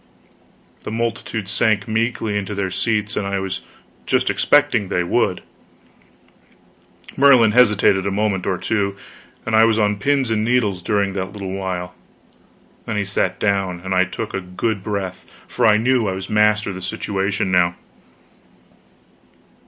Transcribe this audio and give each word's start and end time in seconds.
The 0.81 0.89
multitude 0.89 1.47
sank 1.47 1.87
meekly 1.87 2.35
into 2.35 2.55
their 2.55 2.71
seats, 2.71 3.15
and 3.15 3.27
I 3.27 3.37
was 3.37 3.61
just 4.07 4.31
expecting 4.31 4.87
they 4.87 5.03
would. 5.03 5.43
Merlin 7.15 7.51
hesitated 7.51 8.07
a 8.07 8.09
moment 8.09 8.47
or 8.47 8.57
two, 8.57 8.95
and 9.45 9.55
I 9.55 9.63
was 9.65 9.77
on 9.77 9.97
pins 9.97 10.31
and 10.31 10.43
needles 10.43 10.81
during 10.81 11.13
that 11.13 11.33
little 11.33 11.51
while. 11.51 11.93
Then 12.87 12.97
he 12.97 13.05
sat 13.05 13.39
down, 13.39 13.79
and 13.81 13.93
I 13.93 14.05
took 14.05 14.33
a 14.33 14.41
good 14.41 14.81
breath; 14.83 15.23
for 15.47 15.67
I 15.67 15.77
knew 15.77 16.07
I 16.07 16.13
was 16.13 16.31
master 16.31 16.71
of 16.71 16.75
the 16.77 16.81
situation 16.81 17.51
now. 17.51 17.75